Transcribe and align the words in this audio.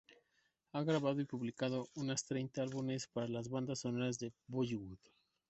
Ha 0.73 0.81
grabado 0.81 1.21
y 1.21 1.25
publicado 1.25 1.87
unas 1.93 2.25
treinta 2.25 2.63
álbumes 2.63 3.05
para 3.05 3.27
las 3.27 3.49
bandas 3.49 3.81
sonoras 3.81 4.17
de 4.17 4.33
Bollywood. 4.47 4.97